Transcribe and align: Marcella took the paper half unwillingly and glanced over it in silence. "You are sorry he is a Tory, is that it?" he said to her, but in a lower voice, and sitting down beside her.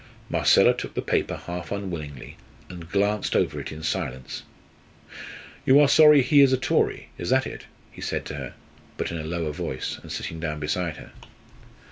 Marcella 0.31 0.73
took 0.73 0.95
the 0.95 1.01
paper 1.03 1.37
half 1.45 1.71
unwillingly 1.71 2.35
and 2.69 2.89
glanced 2.89 3.35
over 3.35 3.59
it 3.59 3.71
in 3.71 3.83
silence. 3.83 4.41
"You 5.63 5.79
are 5.79 5.87
sorry 5.87 6.23
he 6.23 6.41
is 6.41 6.51
a 6.51 6.57
Tory, 6.57 7.09
is 7.19 7.29
that 7.29 7.45
it?" 7.45 7.65
he 7.91 8.01
said 8.01 8.25
to 8.25 8.33
her, 8.33 8.55
but 8.97 9.11
in 9.11 9.19
a 9.19 9.23
lower 9.23 9.51
voice, 9.51 9.99
and 10.01 10.11
sitting 10.11 10.39
down 10.39 10.59
beside 10.59 10.97
her. 10.97 11.11